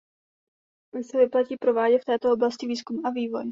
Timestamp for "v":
2.01-2.05